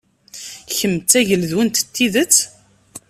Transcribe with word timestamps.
Kemm 0.75 0.95
d 0.99 1.05
tageldunt 1.11 1.83
n 1.85 1.85
tidet? 1.93 2.35